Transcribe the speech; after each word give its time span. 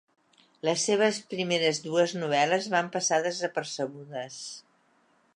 Les 0.67 0.85
seves 0.87 1.17
primeres 1.33 1.81
dues 1.83 2.15
novel·les 2.21 2.69
van 2.77 2.89
passar 2.95 3.19
desapercebudes. 3.27 4.39